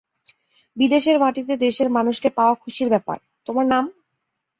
[0.77, 3.17] বিদেশের মাটিতে দেশের মানুষকে পাওয়া খুশির ব্যাপার-
[3.47, 3.83] তোমার নাম?